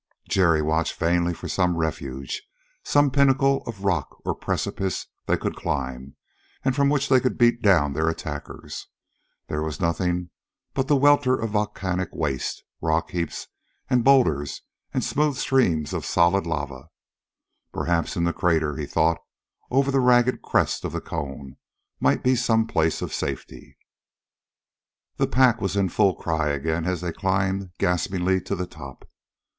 [0.27, 2.41] Jerry watched vainly for some refuge,
[2.83, 6.15] some pinnacle of rock or precipice they could climb,
[6.65, 8.87] and from which they could beat down their attackers.
[9.47, 10.31] There was nothing
[10.73, 13.47] but the welter of volcanic waste: rock heaps
[13.91, 16.89] and boulders and smooth streams of solid lava.
[17.71, 19.19] Perhaps in the crater, he thought,
[19.69, 21.57] over the ragged crest of the cone,
[21.99, 23.77] might be some place of safety.
[25.17, 29.07] The pack was in full cry again as they climbed gaspingly to the top.